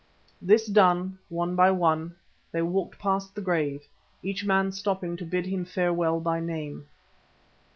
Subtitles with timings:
[0.41, 2.15] This done, one by one,
[2.51, 3.83] they walked past the grave,
[4.23, 6.87] each man stopping to bid him farewell by name.